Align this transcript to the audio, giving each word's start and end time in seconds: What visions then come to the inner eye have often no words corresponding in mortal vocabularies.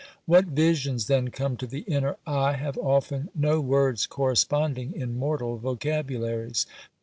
What 0.25 0.45
visions 0.45 1.05
then 1.05 1.29
come 1.29 1.57
to 1.57 1.67
the 1.67 1.81
inner 1.81 2.17
eye 2.25 2.53
have 2.53 2.75
often 2.75 3.29
no 3.35 3.59
words 3.61 4.07
corresponding 4.07 4.95
in 4.99 5.19
mortal 5.19 5.57
vocabularies. 5.59 6.65